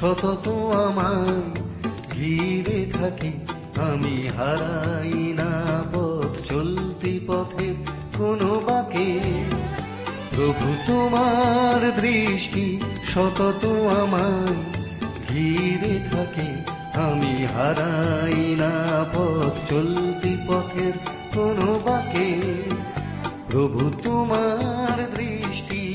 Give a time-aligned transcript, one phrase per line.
[0.00, 0.48] সতত
[0.86, 1.42] আমায়
[2.12, 3.30] ঘিরে থাকে,
[3.76, 7.74] আমি হারাই না পথ, চলতি পথে
[8.18, 9.20] কোনো বাকে।
[10.36, 13.64] প্রভু তোমার দৃষ্টি সতত
[14.02, 14.56] আমায়
[15.28, 16.48] ঘিরে থাকে,
[16.94, 20.92] আমি হারাই না পথ, চলতি পথের
[21.34, 22.28] কোনো বাকে।
[23.50, 25.87] প্রভু তোমার দৃষ্টি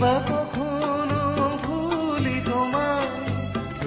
[0.00, 3.08] বা কখনো ভুলি তোমায়।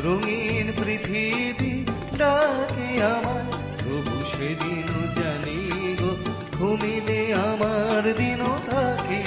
[0.03, 1.85] রঙিন পৃথিবী
[2.17, 6.11] ডাকে আমায়। তবু সেদিন জানি গো
[6.57, 9.23] ঘুমিলে আমার দিনও থাকে।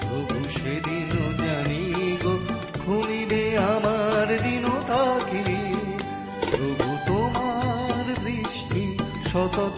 [0.00, 2.38] তবু সেদিন জানি গো
[2.86, 5.44] ঘুমিলে আমার দিনও থাকে।
[6.50, 8.98] প্রভু তোমার দৃষ্টি
[9.32, 9.73] সতত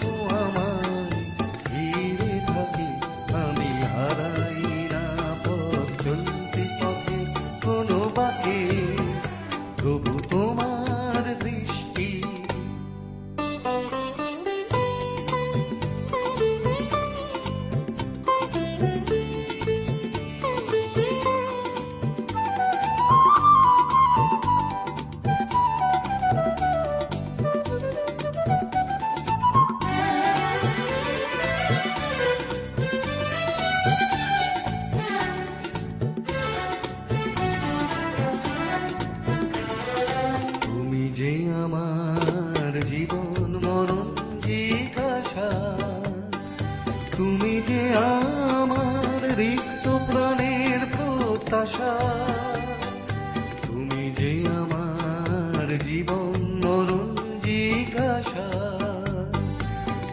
[58.16, 58.48] জিজ্ঞাসা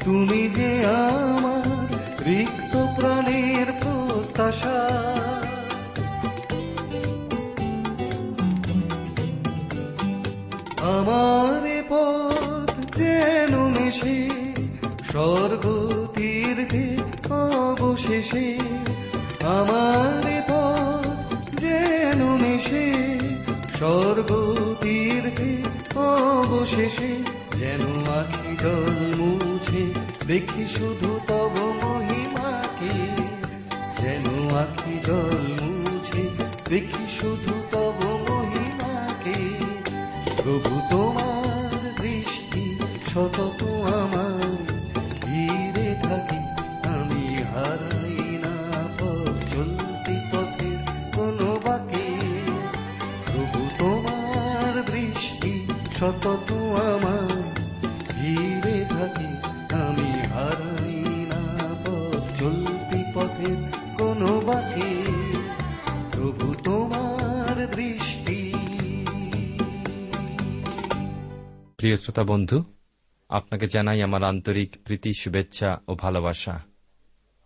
[0.04, 1.68] তুমি যে আমার
[2.26, 4.80] রিক্ত প্রাণের প্রত্যাশা।
[10.82, 14.18] আমার পথ যেন মিশে
[15.12, 15.66] স্বর্গ
[16.16, 16.86] তীর্থে
[17.30, 18.48] অবশেষে।
[19.60, 22.88] আমার পথ যেন মিশে
[23.78, 24.32] স্বর্গ
[24.82, 25.52] তীর্থে
[25.96, 27.84] অবশেষে। যেন
[28.20, 29.84] আখি জল মুছে,
[30.28, 32.96] দেখি শুধু তব মহিমাকে।
[34.00, 34.26] যেন
[34.64, 36.24] আখি জল মুছে,
[36.70, 37.98] দেখি শুধু তব
[38.30, 39.40] মহিমাকে।
[40.44, 41.72] প্রভু তোমার
[42.02, 42.64] দৃষ্টি
[43.12, 43.62] সতত
[44.00, 44.58] আমায়,
[45.26, 46.40] ঘিরে থাকে
[46.96, 48.56] আমি হারাই না
[49.00, 50.16] পথ, চলতি
[51.16, 52.08] কোনো বাকে।
[53.26, 55.54] প্রভু তোমার দৃষ্টি
[56.00, 56.50] সতত
[56.88, 57.03] আমায়
[71.84, 72.64] প্রিয় শ্রোতা বন্ধু,
[73.30, 76.62] আপনাকে জানাই আমার আন্তরিক প্রীতি, শুভেচ্ছা ও ভালোবাসা।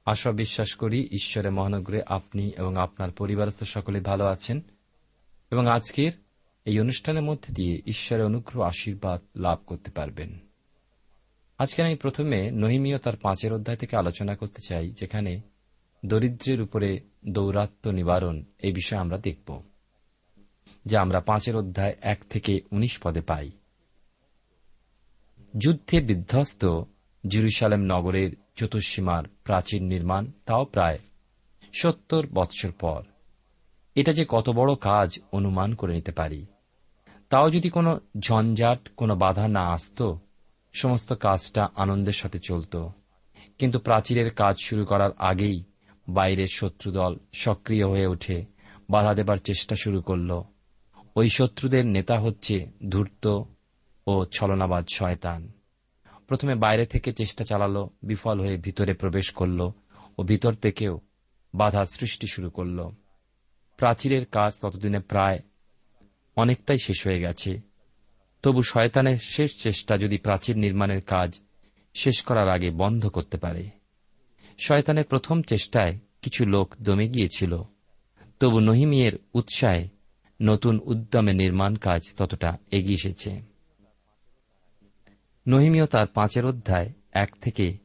[0.05, 4.61] আশা বিশ্বাস করি ঈশ্বরের মহানগরে আপনি এবং আপনার পরিবারস্থ সকলে ভালো আছেন
[5.51, 6.11] এবং আজকের
[6.65, 10.37] এই অনুষ্ঠানের মধ্যে দিয়ে ঈশ্বরের অনুগ্রহ, আশীর্বাদ লাভ করতে পারবেন।
[11.57, 15.41] আজকে আমি প্রথমে নহিমীয় তার পাঁচের অধ্যায় থেকে আলোচনা করতে চাই, যেখানে
[16.05, 19.63] দরিদ্রের উপরে দৌরাত্ম নিবারণ এই বিষয়ে আমরা দেখব,
[20.85, 23.51] যা আমরা পাঁচের অধ্যায় এক থেকে উনিশ পদে পাই।
[25.57, 26.81] যুদ্ধে বিধ্বস্ত
[27.27, 30.99] জিরুসালেম নগরের চতুর্সীমার প্রাচীর নির্মাণ, তাও প্রায়
[31.73, 33.03] সত্তর বৎসর পর।
[33.95, 36.45] এটা যে কত বড় কাজ অনুমান করে নিতে পারি।
[37.29, 40.13] তাও যদি কোনো ঝঞ্ঝাট, কোনো বাধা না আসত,
[40.73, 42.87] সমস্ত কাজটা আনন্দের সাথে চলত।
[43.57, 45.63] কিন্তু প্রাচীরের কাজ শুরু করার আগেই
[46.09, 48.45] বাইরের শত্রুদল সক্রিয় হয়ে ওঠে
[48.89, 50.41] বাধা দেবার চেষ্টা শুরু করল।
[51.15, 53.41] ওই শত্রুদের নেতা হচ্ছে ধূর্ত
[54.07, 55.51] ও ছলনাবাদ শয়তান।
[56.27, 59.71] প্রথমে বাইরে থেকে চেষ্টা চালালো, বিফল হয়ে ভিতরে প্রবেশ করল
[60.17, 61.01] ও ভিতর থেকেও
[61.55, 62.89] বাধা সৃষ্টি শুরু করল।
[63.77, 65.39] প্রাচীরের কাজ ততদিনে প্রায়
[66.35, 67.61] অনেকটাই শেষ হয়ে গেছে।
[68.41, 71.41] তবু শয়তানের শেষ চেষ্টা যদি প্রাচীর নির্মাণের কাজ
[71.93, 73.69] শেষ করার আগে বন্ধ করতে পারে।
[74.57, 77.61] শয়তানের প্রথম চেষ্টায় কিছু লোক দমে গিয়েছিল।
[78.39, 79.87] তবু নহিমিয়ের উৎসাহে
[80.41, 83.56] নতুন উদ্যমে নির্মাণ কাজ ততটা এগিয়ে এসেছে।
[85.47, 87.77] নহিমীয় তার পাঁচের অধ্যায় এক থেকে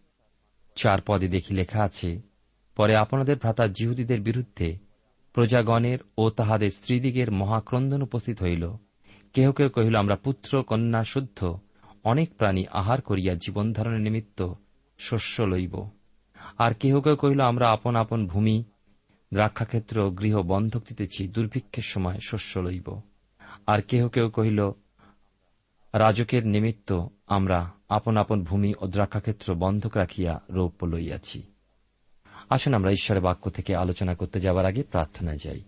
[0.76, 2.23] চার পদে দেখি লেখা আছে,
[2.76, 4.79] পরে আপনাদের ভ্রাতা জিহুদীদের বিরুদ্ধে
[5.32, 8.73] প্রজাগণের ও তাহাদের স্ত্রীদিগের মহাক্রন্দন উপস্থিত হইল।
[9.32, 11.59] কেহ কেউ কহিল, আমরা পুত্র, কন্যা, শুদ্ধ,
[12.05, 14.53] অনেক প্রাণী আহার করিয়া জীবনধারণের নিমিত্ত
[14.99, 15.88] শস্য লইব।
[16.59, 18.64] আর কেহ কেউ কহিল, আমরা আপন আপন ভূমি,
[19.35, 23.00] দ্রাক্ষাক্ষেত্র, গৃহ বন্ধক দিতেছি, দুর্ভিক্ষের সময় শস্য লইব।
[23.67, 24.70] আর কেহ কেউ কহিল
[25.94, 31.43] রাজকের নিমিত্ত আমরা আপন আপন ভূমি ও দ্রাক্ষাক্ষেত্র বন্ধক রাখিয়া রৌপ্য লইয়াছি।
[32.50, 35.61] আসুন আমরা ঈশ্বরের বাক্য থেকে আলোচনা করতে যাবার আগে প্রার্থনা যাই।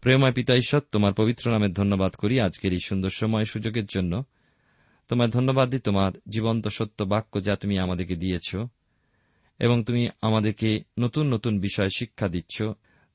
[0.00, 4.24] প্রেময় পিতা ঈশ্বর, তোমার পবিত্র নামের ধন্যবাদ করি আজকের এই সুন্দর সময় সুযোগের জন্য।
[5.08, 8.56] তোমার ধন্যবাদ দিই তোমার জীবন্ত সত্য বাক্য যা তুমি আমাদেরকে দিয়েছ
[9.58, 12.62] এবং তুমি আমাদেরকে নতুন নতুন বিষয় শিক্ষা দিচ্ছ।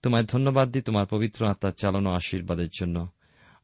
[0.03, 3.07] তোমায় ধন্যবাদ দিই তোমার পবিত্র আত্মার চালানো আশীর্বাদের জন্য।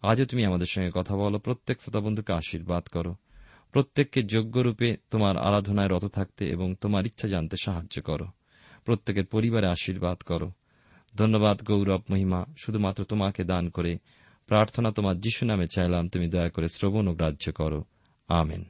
[0.01, 3.15] আজও তুমি আমাদের সঙ্গে কথা বলো, প্রত্যেক শ্রোতা বন্ধুকে আশীর্বাদ করো।
[3.71, 8.25] প্রত্যেককে যোগ্যরূপে তোমার আরাধনায় রত থাকতে এবং তোমার ইচ্ছা জানতে সাহায্য করো।
[8.85, 10.51] প্রত্যেকের পরিবারে আশীর্বাদ করো।
[11.15, 13.97] ধন্যবাদ, গৌরব, মহিমা, শুধুমাত্র তোমাকে দান করে।
[14.47, 17.83] প্রার্থনা তোমার যিশু নামে চাইলাম, তুমি দয়া করে শ্রবণ ও গ্রাহ্য করো।
[18.27, 18.63] আমেন।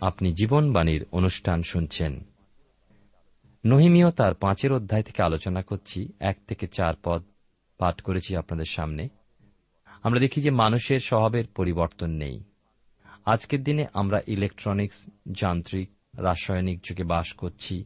[0.00, 2.29] আপনি জীবনবাণীর অনুষ্ঠান শুনছেন।
[3.66, 7.22] নহিমীয় তার পাঁচের অধ্যায় থেকে আলোচনা করছি। এক থেকে চার পদ
[7.78, 9.08] পাঠ করেছি আপনাদের সামনে।
[10.02, 12.42] আমরা দেখি যে মানুষের স্বভাবের পরিবর্তন নেই।
[13.24, 17.84] আজকের দিনে আমরা ইলেকট্রনিক্স, যান্ত্রিক, রাসায়নিক যুগে বাস করছি।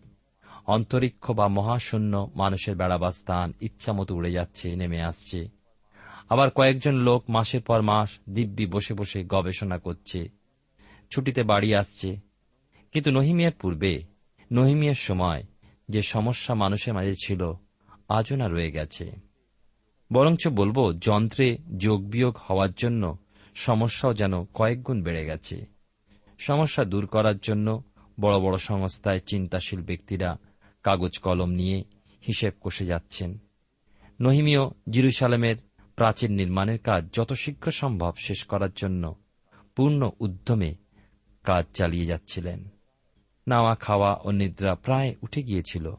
[0.67, 5.49] অন্তরিক্ষ বা মহাশূন্য মানুষের বেড়াবার স্থান ইচ্ছামতো উড়ে যাচ্ছে, নেমে আসছে।
[6.29, 10.29] আবার কয়েকজন লোক মাসের পর মাস দিব্যি বসে বসে গবেষণা করছে।
[11.11, 12.17] ছুটিতে বাড়ি আসছে।
[12.93, 14.03] কিন্তু নহিমিয়ার পূর্বে,
[14.53, 15.43] নহিমিয়ার সময়
[15.88, 17.52] যে সমস্যা মানুষের মাঝে ছিল,
[18.08, 19.10] আজও না রয়ে গেছে।
[20.12, 23.19] বরঞ্চ বলব, যন্ত্রে যোগ বিয়োগ হওয়ার জন্য
[23.54, 25.66] সমস্যাও যেন কয়েকগুণ বেড়ে গেছে।
[26.38, 27.82] সমস্যা দূর করার জন্য
[28.20, 30.38] বড় বড় সংস্থায় চিন্তাশীল ব্যক্তিরা
[30.82, 31.85] কাগজ কলম নিয়ে
[32.26, 33.38] হিসেব কষে যাচ্ছেন।
[34.20, 35.56] নহিমীয় জিরুসালামের
[35.97, 39.14] প্রাচীর নির্মাণের কাজ যত শীঘ্র সম্ভব শেষ করার জন্য
[39.76, 40.75] পূর্ণ উদ্যমে
[41.44, 42.74] কাজ চালিয়ে যাচ্ছিলেন।
[43.48, 45.94] নাওয়া, খাওয়া ও নিদ্রা প্রায় উঠে গিয়েছিল।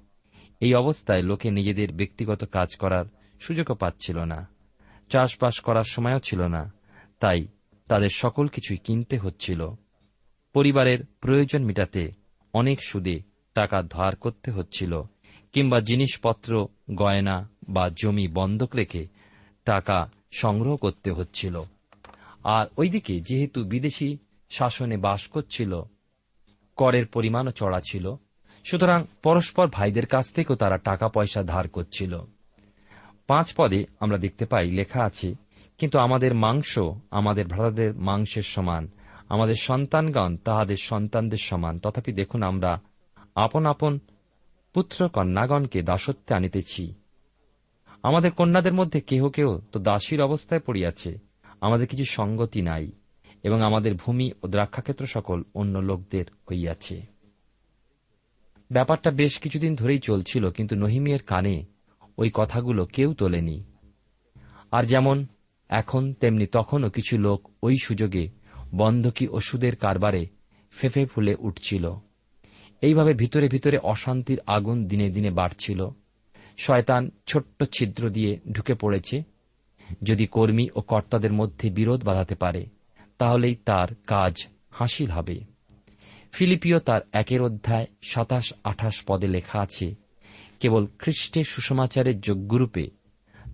[0.60, 3.06] এই অবস্থায় লোকে নিজেদের ব্যক্তিগত কাজ করার
[3.40, 4.48] সুযোগও পাচ্ছিল না।
[5.10, 6.74] চাষবাস করার সময়ও ছিল না।
[7.20, 7.48] তাই
[7.88, 9.70] তাদের সকল কিছুই কিনতে হচ্ছিল।
[10.54, 12.12] পরিবারের প্রয়োজন মেটাতে
[12.54, 13.20] অনেক সুদে
[13.54, 15.02] টাকা ধার করতে হচ্ছিল
[15.54, 19.08] কিংবা জিনিসপত্র, গয়না বা জমি বন্ধক রেখে
[19.66, 21.62] টাকা সংগ্রহ করতে হচ্ছিল।
[22.44, 24.18] আর ওইদিকে যেহেতু বিদেশি
[24.50, 25.82] শাসনে বাস করছিল
[26.76, 28.16] করের পরিমাণও চড়া ছিল।
[28.66, 32.20] সুতরাং পরস্পর ভাইদের কাছ থেকেও তারা টাকা পয়সা ধার করছিল।
[33.28, 35.36] পাঁচ পদে আমরা দেখতে পাই, লেখা আছে,
[35.78, 36.80] কিন্তু আমাদের মাংস
[37.12, 38.88] আমাদের ভ্রাতাদের মাংসের সমান,
[39.30, 42.82] আমাদের সন্তানগণ তাহাদের সন্তানদের সমান। তথাপি দেখুন আমরা
[43.36, 44.00] আপন আপন
[44.74, 46.94] পুত্র কন্যাগণকে দাসত্বে আনিতেছি।
[48.04, 51.12] আমাদের কন্যাদের মধ্যে কেহ কেহ তো দাসীর অবস্থায় পড়িয়াছে,
[51.62, 52.92] আমাদের কিছু সঙ্গতি নাই।
[53.46, 56.98] এবং আমাদের ভূমি ও দ্রাক্ষাক্ষেত্র সকল অন্য লোকদের হইয়াছে।
[58.72, 61.56] ব্যাপারটা বেশ কিছুদিন ধরেই চলছিল, কিন্তু নহিমিয়ের কানে
[62.18, 63.58] ওই কথাগুলো কেউ তোলেনি।
[64.72, 65.18] আর যেমন
[65.70, 68.24] এখন, তেমনি তখনও কিছু লোক ওই সুযোগে
[68.76, 70.24] বন্ধকি ও সুদের কারবারে
[70.72, 71.86] ফেফে ফুলে উঠছিল।
[72.82, 75.80] এইভাবে ভিতরে ভিতরে অশান্তির আগুন দিনে দিনে বাড়ছিল।
[76.58, 79.18] শয়তান ছোট্ট ছিদ্র দিয়ে ঢুকে পড়েছে,
[80.04, 82.75] যদি কর্মী ও কর্তাদের মধ্যে বিরোধ বাধাতে পারে।
[83.18, 85.38] তাহলেই তার কাজ হাসিল হবে।
[86.32, 89.96] ফিলিপিও তার একের অধ্যায় সাতাশ আঠাশ পদে লেখা আছে,
[90.60, 92.90] কেবল খ্রিস্টের সুসমাচারের যোগ্যরূপে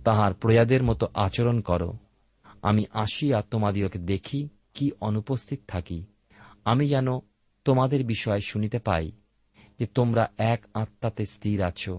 [0.04, 1.98] তাহার প্রয়াদের মতো আচরণ করো।
[2.62, 6.04] আমি আসিয়া তোমাদিওকে দেখি কি অনুপস্থিত থাকি।
[6.66, 7.08] আমি যেন
[7.66, 9.12] তোমাদের বিষয়ে শুনিতে পাই
[9.80, 11.94] যে তোমরা এক আত্মাতে স্থির আছো,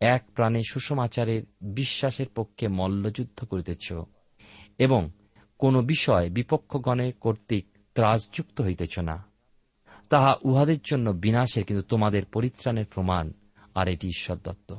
[0.00, 3.92] এক প্রাণে সুষমাচারের বিশ্বাসের পক্ষে মল্লযুদ্ধ করিতেছ
[4.78, 5.10] এবং
[5.58, 9.24] কোন বিষয় বিপক্ষগণের কর্তৃক ত্রাসযুক্ত হইতেছ না।
[10.10, 13.32] তাহা উহাদের জন্য বিনাশের কিন্তু তোমাদের পরিত্রাণের প্রমাণ,
[13.74, 14.74] আর এটি ঈশ্বর দত্ত।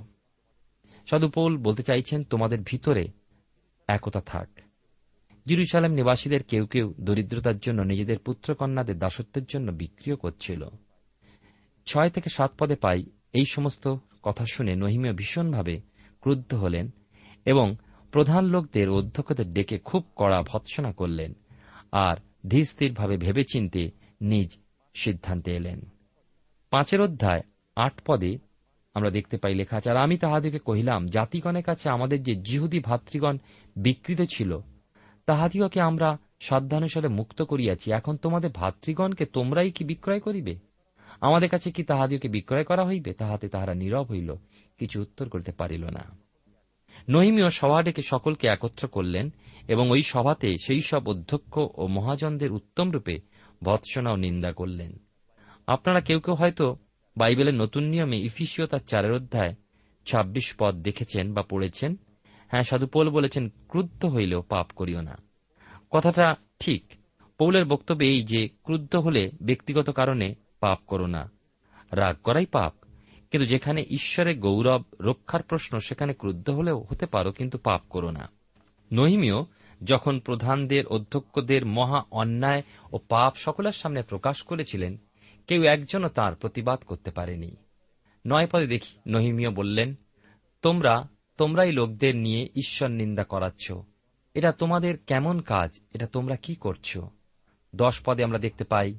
[1.06, 3.08] সাধুপৌল বলতে চাইছেন, তোমাদের ভিতরে
[3.88, 4.50] একতা থাক।
[5.46, 10.64] জিরুসালাম নিবাসীদের কেউ কেউ দরিদ্রতার জন্য নিজেদের পুত্রকন্যাদের দাসত্বের জন্য বিক্রিয় করছিল।
[11.86, 13.04] ছয় থেকে সাত পদে পাই
[13.34, 15.82] এই সমস্ত কথা শুনে নহিমীয় ভীষণভাবে
[16.22, 16.90] ক্রুদ্ধ হলেন
[17.46, 17.76] এবং
[18.12, 21.34] প্রধান লোকদের অধ্যক্ষদের ডেকে খুব কড়া ভৎসনা করলেন
[21.92, 22.16] আর
[22.50, 24.58] ধীরস্থিরভাবে ভেবেচিন্তে নিজ
[24.94, 25.80] সিদ্ধান্তে এলেন।
[26.70, 27.42] পাঁচের অধ্যায়,
[27.76, 28.38] আট পদে
[28.94, 33.38] আমরা দেখতে পাই লেখা আছে, আর আমি তাহাদিকে কহিলাম, জাতিগণের কাছে আমাদের যে জিহুদি ভাতৃগণ
[33.76, 34.60] বিকৃত ছিল,
[35.26, 40.56] তাহাদিগকে আমরা সাধ্যানুসারে মুক্ত করিয়াছি। এখন তোমাদের ভাতৃগণকে তোমরাই কি বিক্রয় করিবে?
[41.22, 43.14] আমাদের কাছে কি তাহাদিওকে বিক্রয় করা হইবে?
[43.14, 44.36] তাহাতে তাহারা নীরব হইল,
[44.78, 46.27] কিছু উত্তর করিতে পারিল না।
[47.10, 49.30] নহিমীয় সভা ডেকে সকলকে একত্র করলেন
[49.68, 53.20] এবং ওই সভাতে সেই সব অধ্যক্ষ ও মহাজনদের উত্তমরূপে
[53.64, 55.00] ভৎসনা ও নিন্দা করলেন।
[55.68, 56.76] আপনারা কেউ কেউ হয়তো
[57.18, 59.56] বাইবেলের নতুন নিয়মে ইফিসিও তার চারের অধ্যায়
[60.06, 61.96] ছাব্বিশ পদ দেখেছেন বা পড়েছেন।
[62.48, 65.18] হ্যাঁ সাধুপোল বলেছেন, ক্রুদ্ধ হইলেও পাপ করিও না।
[65.92, 66.84] কথাটা ঠিক।
[67.38, 71.32] পৌলের বক্তব্য এই যে, ক্রুদ্ধ হলে ব্যক্তিগত কারণে পাপ করো না।
[71.92, 72.74] রাগ করাই পাপ
[73.32, 78.30] কিন্তু যেখানে ঈশ্বরের গৌরব, রক্ষার প্রশ্ন, সেখানে ক্রুদ্ধ হলেও হতে পারো, কিন্তু পাপ করো না।
[78.94, 79.46] নহিমিও
[79.84, 84.98] যখন প্রধানদের অধ্যক্ষদের মহা অন্যায় ও পাপ সকলের সামনে প্রকাশ করেছিলেন,
[85.48, 87.56] কেউ একজনও তার প্রতিবাদ করতে পারেনি।
[88.28, 89.96] নয় পদে দেখি নহিমিও বললেন,
[90.62, 91.08] তোমরা,
[91.38, 93.72] তোমরাই লোকদের নিয়ে ঈশ্বর নিন্দা করাচ্ছ।
[94.34, 95.80] এটা তোমাদের কেমন কাজ?
[95.94, 96.98] এটা তোমরা কি করছ?
[97.76, 98.96] দশ পদে আমরা দেখতে পাই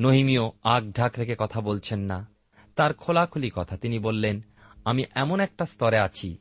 [0.00, 2.37] নহিমিও আগ ঢাক রেখে কথা বলছেন না।
[2.78, 4.36] তার খোলাখুলি কথা তিনি বললেন,
[4.84, 6.38] আমি এমন একটা স্তরে আছি,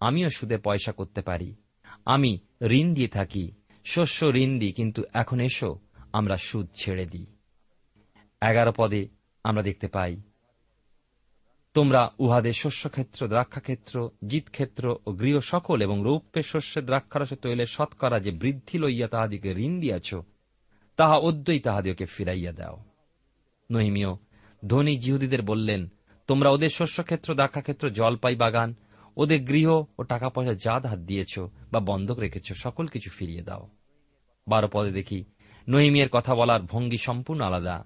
[0.00, 1.54] আমিও সুদে পয়সা করতে পারি।
[2.04, 2.38] আমি
[2.70, 3.44] ঋণ দিয়ে থাকি,
[3.84, 5.78] শস্য ঋণ দিই, কিন্তু এখন এসো,
[6.12, 7.26] আমরা সুদ ছেড়ে দিই।
[8.40, 9.08] এগারো পদে
[9.44, 10.16] আমরা দেখতে পাই,
[11.74, 18.30] তোমরা উহাদের শস্যক্ষেত্র, দ্রাক্ষাক্ষেত্র জিতক্ষেত্র ও গৃহ সকল এবং রৌপ্যের শস্যের দ্রাক্ষারসে তৈলের শতকরা যে
[18.30, 20.14] বৃদ্ধি লইয়া তাহাদিকে ঋণ দিয়াছ,
[20.96, 22.76] তাহা অদ্যই তাহাদিওকে ফিরাইয়া দাও।
[23.70, 24.12] নহিমিও
[24.66, 25.88] ধনী জিহুদীদের বললেন,
[26.26, 28.74] তোমরা ওদের শস্যক্ষেত্র, দ্রাক্ষাক্ষেত্র, জলপাই বাগান,
[29.16, 31.38] ওদের গৃহ ও টাকা পয়সা যা ধার দিয়েছ
[31.72, 33.68] বা বন্ধক রেখেছ, সকল কিছু ফিরিয়ে দাও।
[34.48, 35.24] বারো পদে দেখি
[35.68, 37.84] নহিমিয়ের কথা বলার ভঙ্গি সম্পূর্ণ আলাদা।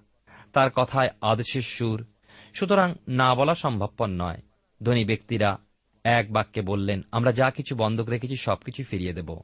[0.52, 2.07] তার কথায় আদেশের সুর।
[2.54, 4.43] সুতরাং না বলা সম্ভবপর নয়।
[4.83, 5.59] ধনী ব্যক্তিরা
[6.04, 9.40] এক বাক্যে বললেন, আমরা যা কিছু বন্ধক রেখেছি সবকিছু ফিরিয়ে দেব।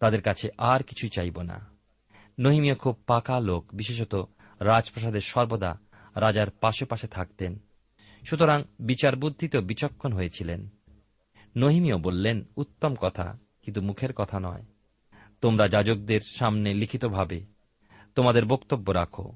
[0.00, 1.66] তাদের কাছে আর কিছু চাইব না।
[2.40, 4.28] নহিমিয়া খুব পাকা লোক, বিশেষত
[4.60, 5.78] রাজপ্রাসাদের সর্বদা
[6.16, 7.58] রাজার পাশে পাশে থাকতেন।
[8.28, 10.68] সুতরাং বিচার বুদ্ধিতেও বিচক্ষণ হয়েছিলেন।
[11.56, 14.62] নহিমিও বললেন, উত্তম কথা, কিন্তু মুখের কথা নয়।
[15.40, 17.44] তোমরা যাজকদের সামনে লিখিতভাবে
[18.14, 19.32] তোমাদের বক্তব্য রাখো।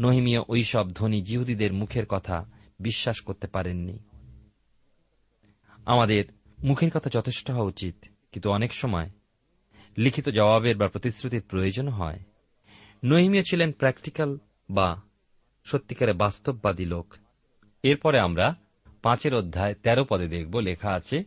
[0.00, 2.50] নহিমিয়া ওইসব ধনী জিহুদীদের মুখের কথা
[2.80, 3.98] বিশ্বাস করতে পারেননি।
[5.86, 6.24] আমাদের
[6.64, 7.94] মুখের কথা যথেষ্ট হওয়া উচিত,
[8.32, 9.10] কিন্তু অনেক সময়
[9.98, 12.18] লিখিত জবাবের বা প্রতিশ্রুতির প্রয়োজন হয়।
[13.04, 14.38] নহিমিয়া ছিলেন প্র্যাকটিক্যাল
[14.70, 15.02] বা
[15.64, 17.14] সত্যিকারে বাস্তববাদী লোক।
[17.82, 18.54] এরপরে আমরা
[19.02, 21.24] পাঁচের অধ্যায় তেরো পদে দেখব, লেখা আছে,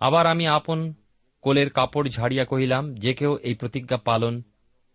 [0.00, 0.94] আবার আমি আপন
[1.40, 4.42] কোলের কাপড় ঝাড়িয়া কহিলাম, যে কেউ এই প্রতিজ্ঞা পালন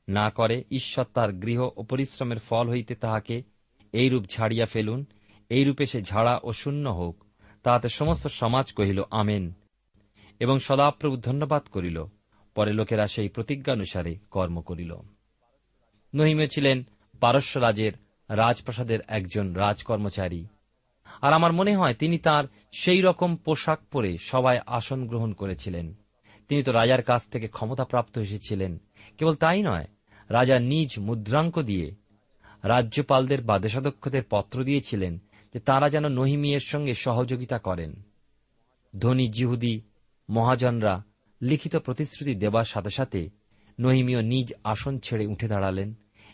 [0.09, 3.43] না করে, ঈশ্বর তার গৃহ ও পরিশ্রমের ফল হইতে তাহাকে
[3.93, 5.05] এইরূপ ঝাড়িয়া ফেলুন,
[5.49, 7.23] এইরূপে সে ঝাড়া ও শূন্য হোক,
[7.63, 9.53] তাহাতে সমস্ত সমাজ কহিল, আমেন।
[10.39, 12.05] এবং সদাপ্রভু ধন্যবাদ করিল,
[12.55, 14.95] পরে লোকেরা সেই প্রতিজ্ঞানুসারে কর্ম করিল।
[16.15, 16.83] নহিমে ছিলেন
[17.19, 17.93] পারস্য রাজের
[18.29, 20.45] রাজপ্রাসাদের একজন রাজকর্মচারী।
[21.21, 25.93] আর আমার মনে হয় তিনি তার সেই রকম পোশাক পরে সবাই আসন গ্রহণ করেছিলেন।
[26.47, 28.81] তিনি তো রাজার কাছ থেকে ক্ষমতাপ্রাপ্ত এসেছিলেন।
[29.17, 29.87] কেবল তাই নয়,
[30.29, 31.91] রাজা নিজ মুদ্রাঙ্ক দিয়ে
[32.63, 35.19] রাজ্যপালদের বা দেশাধ্যক্ষদের পত্র দিয়েছিলেন
[35.53, 38.03] যে তাঁরা যেন নহিমিয়ের সঙ্গে সহযোগিতা করেন।
[38.99, 39.81] ধনী জিহুদি,
[40.29, 41.03] মহাজনরা
[41.41, 43.29] লিখিত প্রতিশ্রুতি দেবার সাথে সাথে
[43.79, 45.93] নহিমীয় নিজ আসন ছেড়ে উঠে দাঁড়ালেন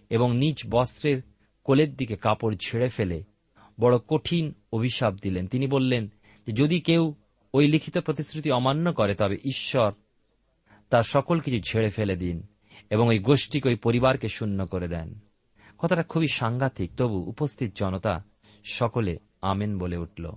[0.09, 1.21] এবং নিজ বস্ত্রের
[1.69, 3.23] কোলের দিকে কাপড় ছেড়ে ফেলে
[3.79, 6.07] বড় কঠিন অভিশাপ দিলেন। তিনি বললেন
[6.45, 7.15] যে যদি কেউ
[7.53, 9.91] ওই লিখিত প্রতিশ্রুতি অমান্য করে, তবে ঈশ্বর
[10.89, 12.43] তার সকল কিছু ছেড়ে ফেলে দিন
[12.89, 15.19] এবং ওই গোষ্ঠীকে, ওই পরিবারকে শূন্য করে দেন।
[15.77, 18.23] কথাটা খুবই সাংঘাতিক। তবু উপস্থিত জনতা
[18.63, 20.31] সকলে আমেন বলে উঠল।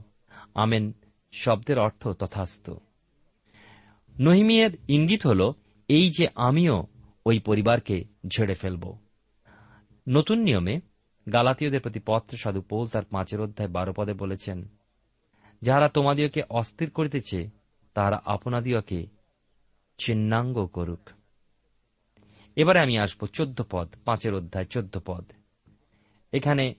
[0.54, 0.92] আমেন
[1.32, 2.70] শব্দের অর্থ তথাস্থ।
[4.20, 5.52] নহিমিয়ের ইঙ্গিত হল,
[5.88, 6.86] এই যে আমিও
[7.26, 8.04] ওই পরিবারকে
[8.36, 8.98] ঝেড়ে ফেলব।
[10.08, 10.80] নতুন নিয়মে
[11.33, 14.69] গালাতীয়দের প্রতি পত্র সাধু পৌল তার পাঁচের অধ্যায় বারো পদে বলেছেন,
[15.62, 17.50] যাহারা তোমাদিওকে অস্থির করিতেছে,
[17.95, 19.07] তাহারা আপনাদিওকে
[19.99, 21.11] চিহ্নাঙ্গ করুক।
[22.57, 25.25] এবারে আমি আসব চোদ্দ পদ, পাঁচের অধ্যায় চোদ্দ পদ।
[26.33, 26.75] এখানে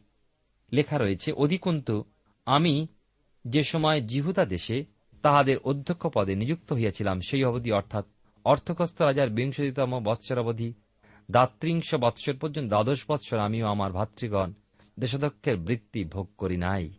[0.71, 2.03] লেখা রয়েছে, অধিকন্তু
[2.45, 2.87] আমি
[3.45, 4.85] যে সময় জিহুদা দেশে
[5.21, 8.05] তাহাদের অধ্যক্ষ পদে নিযুক্ত হইয়াছিলাম, সেই অবধি অর্থাৎ
[8.45, 10.73] অর্থকস্ত রাজার বিংশতিতম বৎসর অবধি
[11.31, 14.53] দাত্রিংশ বৎসর পর্যন্ত, দ্বাদশ বৎসর আমিও আমার ভাতৃগণ
[14.99, 16.89] দেশাধ্যক্ষের বৃত্তি ভোগ করি নাই।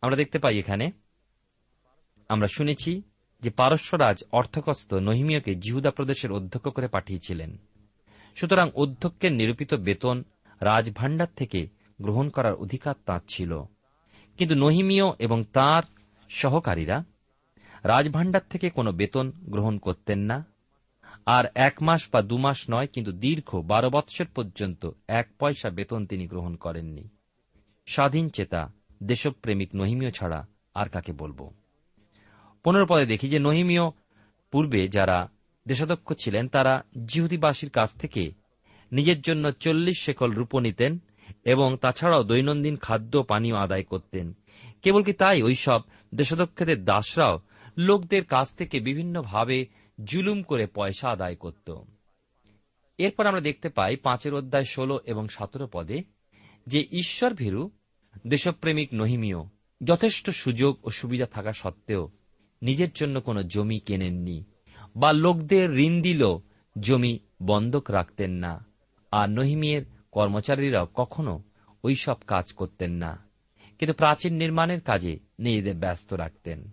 [0.00, 0.90] আমরা দেখতে পাই এখানে,
[2.28, 3.02] আমরা শুনেছি
[3.42, 7.56] যে পারস্যরাজ অর্থকস্ত নহিমিয়কে জিহুদা প্রদেশের অধ্যক্ষ করে পাঠিয়েছিলেন।
[8.34, 10.24] সুতরাং অধ্যক্ষের নিরূপিত বেতন
[10.60, 11.68] রাজভাণ্ডার থেকে
[12.02, 13.62] গ্রহণ করার অধিকার তাঁর ছিল।
[14.36, 15.82] কিন্তু নহিমিয় এবং তার
[16.28, 17.04] সহকারীরা
[17.84, 20.55] রাজভাণ্ডার থেকে কোনো বেতন গ্রহণ করতেন না।
[21.26, 26.06] আর এক মাস বা দু মাস নয়, কিন্তু দীর্ঘ বারো বৎসর পর্যন্ত এক পয়সা বেতন
[26.06, 27.08] তিনি গ্রহণ করেননি।
[27.86, 31.50] স্বাধীন চেতা, দেশপ্রেমিক নহিমীয় ছাড়া আর কাকে বলব?
[32.64, 33.90] পনেরো পদে দেখি যে নহিমীয়
[34.50, 35.28] পূর্বে যারা
[35.68, 38.32] দেশাধ্যক্ষ ছিলেন, তারা জিহুদিবাসীর কাছ থেকে
[38.92, 40.98] নিজের জন্য চল্লিশ শেকল রূপ নিতেন
[41.44, 44.32] এবং তাছাড়াও দৈনন্দিন খাদ্য পানীয় আদায় করতেন।
[44.82, 45.42] কেবল কি তাই?
[45.42, 45.80] ওইসব
[46.14, 47.40] দেশাধ্যক্ষদের দাসরাও
[47.78, 49.66] লোকদের কাছ থেকে বিভিন্নভাবে
[50.04, 51.68] জুলুম করে পয়সা আদায় করত।
[52.98, 56.02] এরপর আমরা দেখতে পাই পাঁচের অধ্যায় ষোলো এবং সতেরো পদে
[56.66, 57.70] যে ঈশ্বর ভীরু,
[58.26, 59.40] দেশপ্রেমিক নহিমীয়,
[59.84, 62.10] যথেষ্ট সুযোগ ও সুবিধা থাকা সত্ত্বেও
[62.62, 64.44] নিজের জন্য কোনো জমি কেনেননি
[64.96, 66.22] বা লোকদের ঋণ দিল,
[66.80, 68.64] জমি বন্ধক রাখতেন না।
[69.12, 69.82] আর নহিমিয়ের
[70.12, 71.42] কর্মচারীরাও কখনো
[71.84, 73.12] ওইসব কাজ করতেন না,
[73.78, 76.70] কিন্তু প্রাচীন নির্মাণের কাজে নিজেদের ব্যস্ত রাখতেন।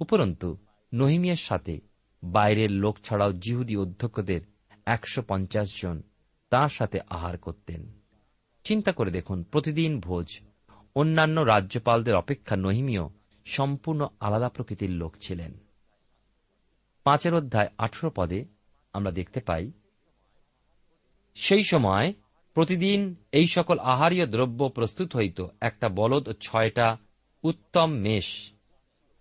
[0.00, 0.56] উপরন্তু
[0.94, 1.87] নহিমিয়ার সাথে
[2.22, 4.40] বাইরের লোক ছাড়াও জিহুদি অধ্যক্ষদের
[4.86, 6.02] একশো পঞ্চাশ জন
[6.50, 7.92] তাঁর সাথে আহার করতেন।
[8.64, 10.40] চিন্তা করে দেখুন, প্রতিদিন ভোজ।
[10.94, 13.08] অন্যান্য রাজ্যপালদের অপেক্ষা নহিমীয়,
[13.44, 15.58] সম্পূর্ণ আলাদা প্রকৃতির লোক ছিলেন।
[17.04, 18.44] পাঁচের অধ্যায় আঠেরো পদে
[18.92, 19.72] আমরা দেখতে পাই,
[21.34, 22.12] সেই সময়
[22.54, 26.96] প্রতিদিন এই সকল আহারীয় দ্রব্য প্রস্তুত হইত। একটা বলদ ও ছয়টা
[27.42, 28.52] উত্তম মেষ,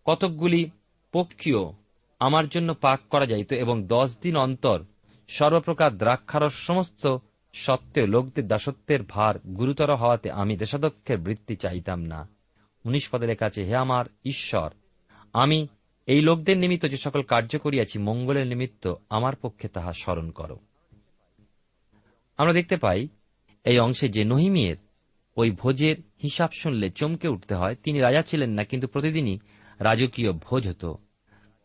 [0.06, 0.70] কতকগুলি
[1.12, 1.87] পক্ষীয়
[2.20, 4.84] আমার জন্য পাক করা যাইত এবং দশ দিন অন্তর
[5.28, 7.18] সর্বপ্রকার দ্রাক্ষারস সমস্ত
[7.54, 12.30] সত্ত্বেও লোকদের দাসত্বের ভার গুরুতর হওয়াতে আমি দেশাধ্যক্ষের বৃত্তি চাইতাম না।
[12.86, 14.70] উনিশ পদের কাছে হে আমার ঈশ্বর,
[15.34, 15.68] আমি
[16.06, 20.60] এই লোকদের নিমিত্ত যে সকল কার্য করিয়াছি, মঙ্গলের নিমিত্ত আমার পক্ষে তাহা স্মরণ করো।
[22.38, 23.08] আমরা দেখতে পাই,
[23.66, 24.76] এই অংশে যে নহিমিয়ের
[25.36, 29.40] ওই ভোজের হিসাব শুনলে চমকে উঠতে হয়, তিনি রাজা ছিলেন না, কিন্তু প্রতিদিনই
[29.80, 31.07] রাজকীয় ভোজ হতো।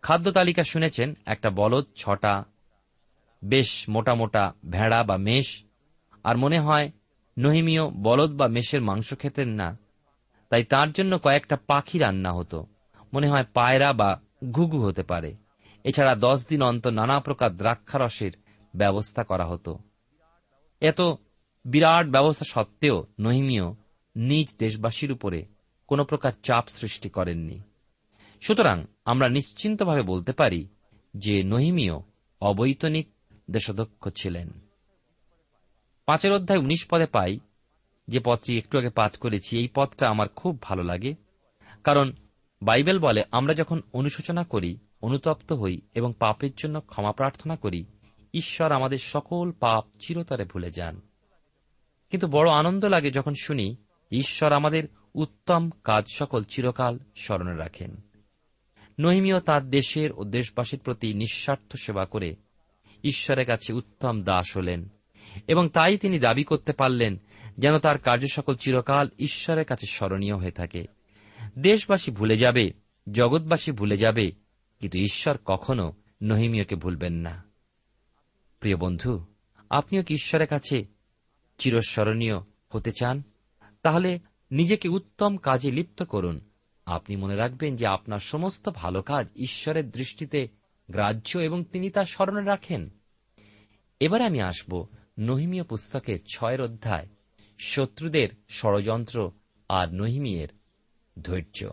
[0.03, 2.45] খাদ্য তালিকা শুনেছেন একটা বলদ, ছটা,
[3.45, 5.65] বেশ মোটা মোটা ভেড়া বা মেষ,
[6.25, 6.91] আর মনে হয়
[7.39, 9.79] নহিমীয় বলদ বা মেষের মাংস খেতেন না,
[10.49, 12.67] তাই তার জন্য কয়েকটা পাখি রান্না হতো।
[13.15, 15.37] মনে হয় পায়রা বা ঘুঘু হতে পারে।
[15.85, 18.33] এছাড়া দশ দিন অন্তর নানা প্রকার দ্রাক্ষারসের
[18.77, 19.79] ব্যবস্থা করা হতো।
[20.81, 21.01] এত
[21.65, 23.65] বিরাট ব্যবস্থা সত্ত্বেও নহিমীয়
[24.17, 25.47] নিজ দেশবাসীর উপরে
[25.87, 27.61] কোন প্রকার চাপ সৃষ্টি করেননি।
[28.43, 30.69] সুতরাং আমরা নিশ্চিন্তভাবে বলতে পারি
[31.17, 31.93] যে নহিমীয়
[32.41, 33.09] অবৈতনিক
[33.51, 34.51] দেশাধ্যক্ষ ছিলেন।
[36.07, 37.39] পাঁচের অধ্যায় উনিশ পদে পাই
[38.09, 41.15] যে পদটি একটু আগে পাঠ করেছি, এই পদটা আমার খুব ভালো লাগে।
[41.85, 42.13] কারণ
[42.63, 47.85] বাইবেল বলে, আমরা যখন অনুশোচনা করি, অনুতপ্ত হই এবং পাপের জন্য ক্ষমা প্রার্থনা করি,
[48.35, 51.01] ঈশ্বর আমাদের সকল পাপ চিরতরে ভুলে যান।
[52.11, 53.77] কিন্তু বড় আনন্দ লাগে যখন শুনি,
[54.11, 58.12] ঈশ্বর আমাদের উত্তম কাজ সকল চিরকাল স্মরণে রাখেন।
[59.03, 62.37] নহিমীয় তার দেশের ও দেশবাসীর প্রতি নিঃস্বার্থ সেবা করে
[63.05, 64.89] ঈশ্বরের কাছে উত্তম দাস হলেন
[65.49, 67.21] এবং তাই তিনি দাবি করতে পারলেন
[67.59, 70.87] যেন তার কার্য সকল চিরকাল ঈশ্বরের কাছে স্মরণীয় হয়ে থাকে।
[71.59, 72.71] দেশবাসী ভুলে যাবে,
[73.13, 74.33] জগৎবাসী ভুলে যাবে,
[74.81, 77.45] কিন্তু ঈশ্বর কখনো নহিমীয়কে ভুলবেন না।
[78.61, 79.25] প্রিয় বন্ধু,
[79.71, 80.85] আপনিও কি ঈশ্বরের কাছে
[81.59, 82.39] চিরস্মরণীয়
[82.69, 83.23] হতে চান?
[83.83, 84.19] তাহলে
[84.51, 86.41] নিজেকে উত্তম কাজে লিপ্ত করুন।
[86.87, 90.49] আপনি মনে রাখবেন যে আপনার সমস্ত ভালো কাজ ঈশ্বরের দৃষ্টিতে
[90.91, 92.91] গ্রাহ্য এবং তিনি তা স্মরণে রাখেন।
[94.01, 94.87] এবারে আমি আসব
[95.19, 97.09] নহিমীয় পুস্তকের ছয়ের অধ্যায়,
[97.59, 99.31] শত্রুদের ষড়যন্ত্র
[99.69, 100.49] আর নহিমিয়ের
[101.23, 101.71] ধৈর্য।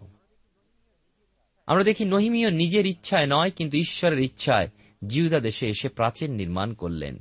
[1.68, 4.70] আমরা দেখি নহিমীয় নিজের ইচ্ছায় নয়, কিন্তু ঈশ্বরের ইচ্ছায়
[5.08, 7.20] জিউদা দেশে এসে প্রাচীন নির্মাণ করলেন।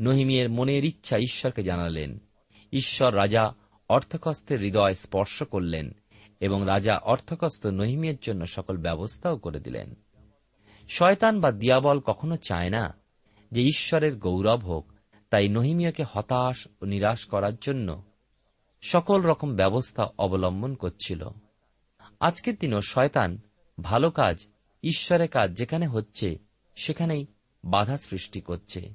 [0.00, 2.18] নহিমিয়ের মনের ইচ্ছা ঈশ্বরকে জানালেন।
[2.72, 3.54] ঈশ্বর রাজা
[3.88, 5.94] অর্থকস্তের হৃদয় স্পর্শ করলেন।
[6.40, 9.94] এবং রাজা অর্থকস্ত নহিমিয়ের জন্য সকল ব্যবস্থাও করে দিলেন।
[10.88, 12.94] শয়তান বা দিয়াবল কখনো চায় না
[13.52, 14.92] যে ঈশ্বরের গৌরব হোক,
[15.30, 18.02] তাই নহিমিয়াকে হতাশ ও নিরাশ করার জন্য
[18.82, 21.28] সকল রকম ব্যবস্থা অবলম্বন করছিল।
[22.20, 23.38] আজকের দিনও শয়তান
[23.80, 24.46] ভালো কাজ
[24.82, 26.38] ঈশ্বরের কাজ যেখানে হচ্ছে,
[26.74, 27.26] সেখানেই
[27.64, 28.94] বাধা সৃষ্টি করছে।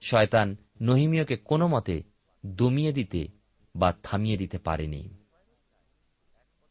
[0.00, 2.02] শয়তান নহিমিয়কে কোনো মতে
[2.46, 3.28] দমিয়ে দিতে
[3.76, 5.08] বা থামিয়ে দিতে পারেনি।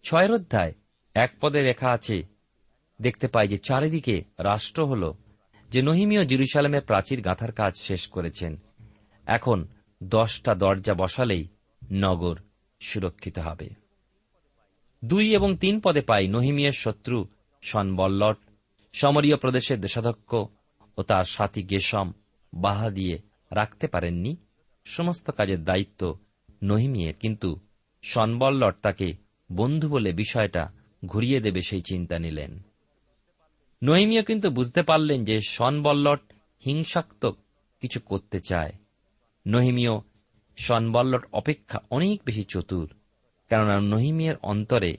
[0.06, 0.74] ছয়ের অধ্যায়,
[1.16, 2.24] এক পদে লেখা আছে,
[3.02, 5.14] দেখতে পাই যে চারিদিকে রাষ্ট্র হল,
[5.70, 8.58] যে নহিমীয় জিরুসালামের প্রাচীর গাঁথার কাজ শেষ করেছেন।
[9.26, 9.68] এখন
[10.04, 11.48] দশটা দরজা বসালেই
[11.94, 12.36] নগর
[12.80, 13.70] সুরক্ষিত হবে।
[15.06, 17.28] দুই এবং তিন পদে পাই নহিমিয়ের শত্রু
[17.62, 18.38] সনবল্লট,
[18.94, 20.34] সমরীয় প্রদেশের দেশাধ্যক্ষ
[20.98, 22.12] ও তার সাথী গেশম
[22.54, 23.16] বাহা দিয়ে
[23.52, 24.38] রাখতে পারেননি।
[24.86, 26.02] সমস্ত কাজের দায়িত্ব
[26.64, 27.60] নহিমিয়ের, কিন্তু
[28.04, 30.72] সনবল্লট তাকে বন্ধু বলে বিষয়টা
[31.06, 32.60] ঘুরিয়ে দেবে সেই চিন্তা নিলেন।
[33.84, 36.20] নহিমিয়া কিন্তু বুঝতে পারলেন যে সনবল্লট
[36.66, 37.38] হিংসাত্মক
[37.82, 38.74] কিছু করতে চায়।
[39.48, 39.92] নহিমীয়
[40.58, 42.94] সনবল্লট অপেক্ষা অনেক বেশি চতুর,
[43.50, 44.98] কেননা নহিমিয়ের অন্তরে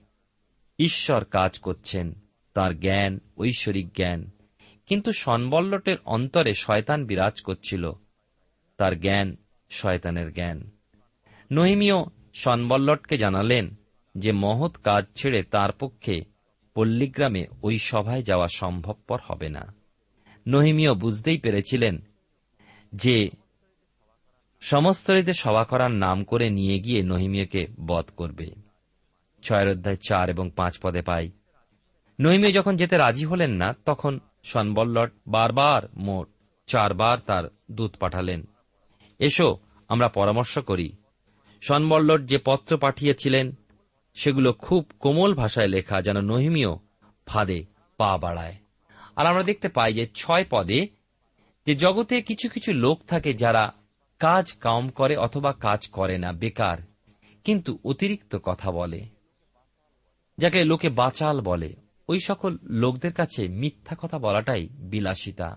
[0.78, 2.14] ঈশ্বর কাজ করছেন,
[2.54, 4.30] তার জ্ঞান, ঐশ্বরিক জ্ঞান।
[4.86, 7.92] কিন্তু সনবল্লটের অন্তরে শয়তান বিরাজ করছিল,
[8.76, 9.36] তার জ্ঞান
[9.70, 10.70] শয়তানের জ্ঞান।
[11.52, 11.94] নহিমীয়
[12.34, 13.74] সনবল্লটকে জানালেন
[14.18, 16.24] যে মহৎ কাজ ছেড়ে তার পক্ষে
[16.74, 19.74] পল্লীগ্রামে ওই সভায় যাওয়া সম্ভবপর হবে না।
[20.48, 21.98] নহিমীয় বুঝতেই পেরেছিলেন
[22.94, 23.30] যে
[24.60, 28.46] সমস্তরিতে সভা করার নাম করে নিয়ে গিয়ে নহিমীয়কে বধ করবে।
[29.42, 31.30] ছয়ের অধ্যায় চার এবং পাঁচ পদে পাই।
[32.20, 36.28] নহিমীয় যখন যেতে রাজি হলেন না, তখন সনবল্লট বারবার মোট
[36.66, 38.46] চারবার তার দূত পাঠালেন।
[39.18, 40.92] এসো, আমরা পরামর্শ করি।
[41.62, 43.52] সনবল্লট যে পত্র পাঠিয়েছিলেন
[44.16, 46.68] সেগুলো খুব কোমল ভাষায় লেখা যেন নহিমীয়
[47.26, 47.64] ফাঁদে
[47.96, 48.56] পা বাড়ায়।
[49.16, 50.88] আর আমরা দেখতে পাই যে ছয় পদে
[51.66, 53.72] যে জগতে কিছু কিছু লোক থাকে যারা
[54.18, 56.78] কাজ কাম করে অথবা কাজ করে না, বেকার,
[57.44, 59.00] কিন্তু অতিরিক্ত কথা বলে,
[60.38, 61.74] যাকে লোকে বাচাল বলে।
[62.08, 65.56] ওই সকল লোকদের কাছে মিথ্যা কথা বলাটাই বিলাসিতা।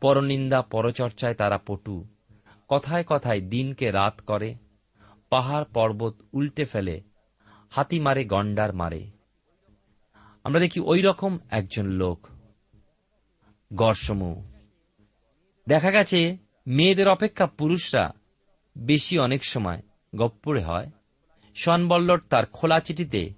[0.00, 2.04] পরনিন্দা, পরচর্চায় তারা পটু।
[2.68, 4.54] কথায় কথায় দিনকে রাত করে,
[5.30, 7.07] পাহাড় পর্বত উল্টে ফেলে
[7.70, 9.10] হাতি মারে, গন্ডার মারে।
[10.44, 12.26] আমরা দেখি ওই রকম একজন লোক
[13.74, 14.42] গড়সমু
[15.68, 18.12] দেখা গেছে, মেয়েদের অপেক্ষা পুরুষরা
[18.78, 19.82] বেশি অনেক সময়
[20.16, 20.90] গপ্পরে হয়।
[21.54, 23.30] সনবল্লট তার খোলা চিঠিতে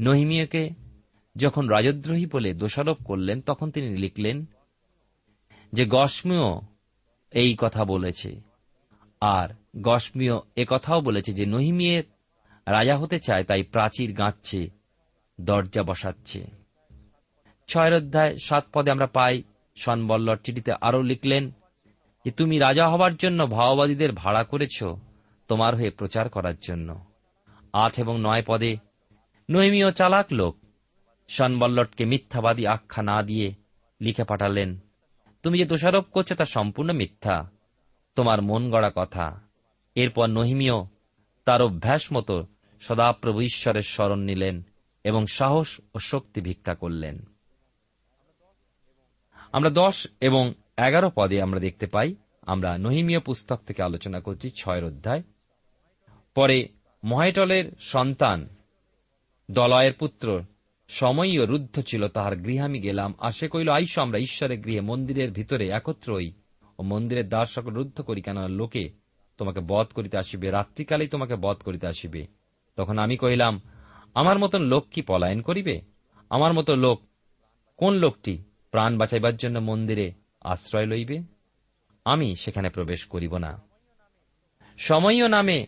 [0.00, 0.70] নহিমিয়কে
[1.36, 4.44] যখন রাজদ্রোহী বলে দোষারোপ করলেন, তখন তিনি লিখলেন
[5.72, 6.60] যে গসমিয়
[7.30, 8.40] এই কথা বলেছে।
[9.20, 9.48] আর
[9.82, 12.04] গসমিয় এ কথাও বলেছে যে, নহিমিয়ের
[12.66, 14.70] রাজা হতে চায়, তাই প্রাচীর গাঁচ্ছে
[15.40, 16.44] দরজা বসাচ্ছে।
[17.68, 19.42] ছয়ের অধ্যায় সাত পদে আমরা পাই,
[19.76, 21.50] সনবল্লর চিঠিতে আরও লিখলেন,
[22.24, 24.84] যে তুমি রাজা হবার জন্য ভাওবাদীদের ভাড়া করেছ,
[25.48, 27.04] তোমার হয়ে প্রচার করার জন্য।
[27.72, 28.76] আট এবং নয় পদে,
[29.50, 30.56] নৈমীয় চালাক লোক
[31.28, 33.52] সনবল্লটকে মিথ্যাবাদী আখ্যা না দিয়ে
[34.00, 34.78] লিখে পাঠালেন,
[35.42, 37.50] তুমি যে দোষারোপ করছ তা সম্পূর্ণ মিথ্যা,
[38.14, 39.40] তোমার মন গড়া কথা।
[39.94, 40.74] এরপর নহিমীয়
[41.44, 42.46] তার অভ্যাস মতো
[42.80, 44.62] সদাপ্রভু ঈশ্বরের স্মরণ নিলেন
[45.04, 47.24] এবং সাহস ও শক্তি ভিক্ষা করলেন।
[49.52, 54.84] আমরা দশ এবং এগারো পদে আমরা দেখতে পাই, আমরা নহিমীয় পুস্তক থেকে আলোচনা করছি ছয়ের
[54.84, 55.22] অধ্যায়।
[56.34, 56.68] পরে
[57.04, 58.48] মহেটলের সন্তান
[59.50, 60.42] দলয়ের পুত্র
[60.88, 65.30] সময়ও রুদ্ধ ছিল, তাহার গৃহে আমি গেলাম। আর সে কইল আইস আমরা ঈশ্বরের গৃহে, মন্দিরের
[65.30, 66.32] ভিতরে একত্রই
[66.78, 68.99] ও মন্দিরের দ্বার সকল রুদ্ধ করি কেন লোকে
[69.40, 72.22] তোমাকে বধ করিতে আসিবে, রাত্রিকালেই তোমাকে বধ করিতে আসিবে।
[72.76, 73.54] তখন আমি কহিলাম,
[74.14, 75.76] আমার মতন লোক কি পলায়ন করিবে?
[76.30, 76.98] আমার মতো লোক
[77.76, 78.34] কোন লোকটি
[78.70, 80.06] প্রাণ বাঁচাইবার জন্য মন্দিরে
[80.40, 81.16] আশ্রয় লইবে?
[82.04, 83.52] আমি সেখানে প্রবেশ করিব না।
[84.78, 85.58] সময়ও নামে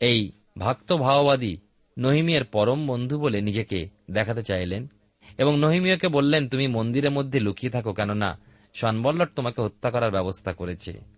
[0.00, 0.20] এই
[0.58, 1.54] ভক্ত ভাওবাদী
[1.98, 3.78] নহিমিয়ের পরম বন্ধু বলে নিজেকে
[4.10, 4.82] দেখাতে চাইলেন
[5.38, 8.30] এবং নহিমিয়কে বললেন, তুমি মন্দিরের মধ্যে লুকিয়ে থাকো কেননা
[8.74, 11.11] সনবল্লট তোমাকে হত্যা করার ব্যবস্থা করেছে।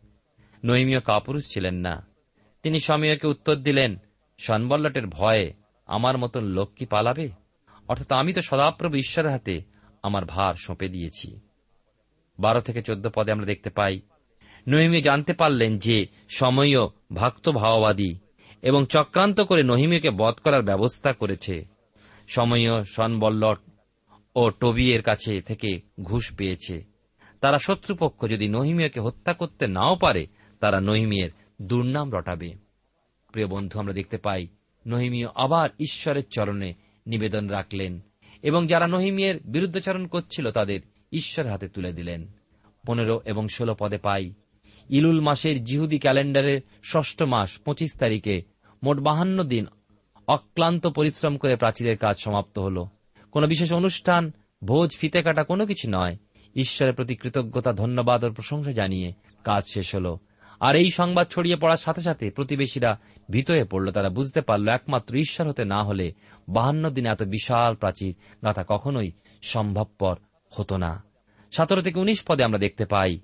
[0.65, 2.07] নহিমীয় কাপুরুষ ছিলেন না।
[2.63, 3.97] তিনি সমীয়কে উত্তর দিলেন,
[4.39, 5.53] সনবল্লটের ভয়ে
[5.87, 7.29] আমার মতন লোক কি পালাবে?
[7.89, 9.61] অর্থাৎ আমি তো সদাপ্রভু ঈশ্বরের হাতে
[10.03, 11.41] আমার ভার সঁপে দিয়েছি।
[12.39, 14.01] বারো থেকে চোদ্দ পদে আমরা দেখতে পাই
[14.69, 18.15] নহিমিও জানতে পারলেন যে সময়ও ভক্ত ভাওবাদী
[18.63, 21.65] এবং চক্রান্ত করে নহিমিওকে বধ করার ব্যবস্থা করেছে।
[22.29, 23.59] সময়ও সনবল্লট
[24.37, 26.85] ও টবিয়ের কাছে থেকে ঘুষ পেয়েছে।
[27.41, 30.27] তারা শত্রুপক্ষ যদি নহিমিয়াকে হত্যা করতে নাও পারে
[30.65, 31.31] তারা নহিমিয়ের
[31.63, 32.55] দুর্নাম রটাবে।
[33.33, 34.47] প্রিয় বন্ধু, আমরা দেখতে পাই
[34.87, 36.75] নহিমিয় আবার ঈশ্বরের চরণে
[37.07, 38.01] নিবেদন রাখলেন
[38.43, 40.81] এবং যারা নহিমিয়ের বিরুদ্ধাচরণ করছিল তাদের
[41.13, 42.29] ঈশ্বর হাতে তুলে দিলেন।
[42.87, 44.33] পনেরো এবং ষোলো পদে পাই,
[44.91, 48.43] ইলুল মাসের জিহুদি ক্যালেন্ডারের ষষ্ঠ মাস, পঁচিশ তারিখে
[48.83, 49.67] মোট বাহান্ন দিন
[50.29, 52.85] অক্লান্ত পরিশ্রম করে প্রাচীরের কাজ সমাপ্ত হল।
[53.31, 54.33] কোন বিশেষ অনুষ্ঠান,
[54.65, 56.17] ভোজ, ফিতে কাটা কোনো কিছু নয়।
[56.57, 59.13] ঈশ্বরের প্রতি কৃতজ্ঞতা, ধন্যবাদ ও প্রশংসা জানিয়ে
[59.45, 60.17] কাজ শেষ হল।
[60.65, 62.99] আর এই সংবাদ ছড়িয়ে পড়ার সাথে সাথে প্রতিবেশীরা
[63.31, 66.13] ভীত হয়ে পড়ল। তারা বুঝতে পারল, একমাত্র ঈশ্বর হতে না হলে
[66.49, 69.11] বাহান্ন দিনে এত বিশাল প্রাচীর গাথা কখনোই
[69.43, 70.17] সম্ভবপর
[70.51, 71.05] হতো না।
[71.51, 73.19] সতেরো থেকে উনিশ পদে আমরা দেখতে পাই,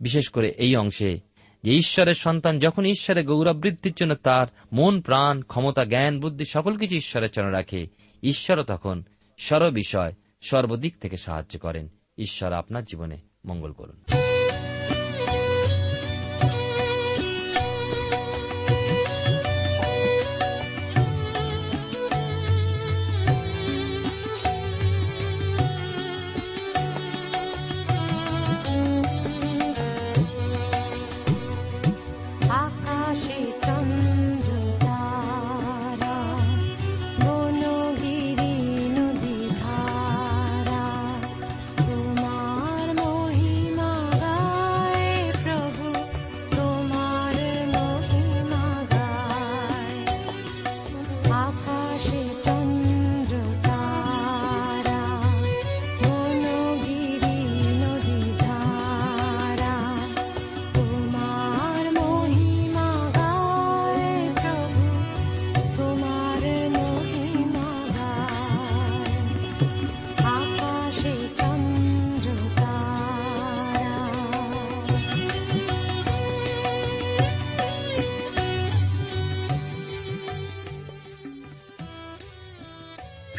[0.00, 1.20] বিশেষ করে এই অংশে,
[1.62, 6.74] যে ঈশ্বরের সন্তান যখন ঈশ্বরের গৌরব বৃদ্ধির জন্য তার মন, প্রাণ, ক্ষমতা, জ্ঞান, বুদ্ধি সকল
[6.74, 7.86] কিছু ঈশ্বরের চরণে রাখে,
[8.22, 9.02] ঈশ্বরও তখন
[9.38, 13.16] সর্ব বিষয় সর্বদিক থেকে সাহায্য করেন। ঈশ্বর আপনার জীবনে
[13.46, 14.21] মঙ্গল করুন।